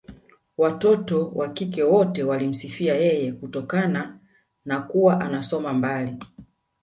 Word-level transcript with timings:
Watoto 0.57 1.27
wa 1.35 1.49
kike 1.49 1.83
wote 1.83 2.23
walimsifia 2.23 2.95
yeye 2.95 3.31
kutokana 3.31 4.19
na 4.65 4.79
kuwa 4.81 5.21
anasoma 5.21 5.73
mbali 5.73 6.19